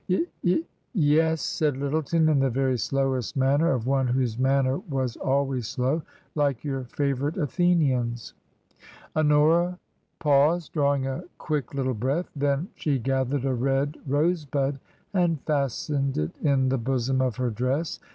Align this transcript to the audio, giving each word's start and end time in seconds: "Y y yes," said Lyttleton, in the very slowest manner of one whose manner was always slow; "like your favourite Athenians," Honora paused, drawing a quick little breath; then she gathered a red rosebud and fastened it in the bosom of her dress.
"Y 0.09 0.25
y 0.43 0.63
yes," 0.95 1.41
said 1.41 1.75
Lyttleton, 1.77 2.27
in 2.27 2.39
the 2.39 2.49
very 2.49 2.75
slowest 2.75 3.37
manner 3.37 3.69
of 3.71 3.85
one 3.85 4.07
whose 4.07 4.39
manner 4.39 4.79
was 4.89 5.15
always 5.17 5.67
slow; 5.67 6.01
"like 6.33 6.63
your 6.63 6.85
favourite 6.85 7.37
Athenians," 7.37 8.33
Honora 9.15 9.77
paused, 10.17 10.73
drawing 10.73 11.05
a 11.05 11.23
quick 11.37 11.75
little 11.75 11.93
breath; 11.93 12.31
then 12.35 12.69
she 12.73 12.97
gathered 12.97 13.45
a 13.45 13.53
red 13.53 13.95
rosebud 14.07 14.79
and 15.13 15.39
fastened 15.43 16.17
it 16.17 16.35
in 16.39 16.69
the 16.69 16.79
bosom 16.79 17.21
of 17.21 17.35
her 17.35 17.51
dress. 17.51 17.99